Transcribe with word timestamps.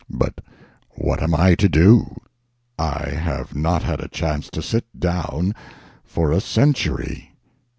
But 0.09 0.41
what 0.95 1.21
am 1.21 1.35
I 1.35 1.53
to 1.53 1.69
do? 1.69 2.21
I 2.79 3.09
have 3.09 3.55
not 3.55 3.83
had 3.83 3.99
a 4.01 4.07
chance 4.07 4.49
to 4.49 4.61
sit 4.63 4.87
down 4.99 5.53
for 6.03 6.31
a 6.31 6.41
century." 6.41 7.35